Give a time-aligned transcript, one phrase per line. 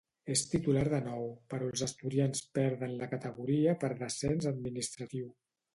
[0.35, 5.33] És titular de nou, però els asturians perden la categoria per descens administratiu.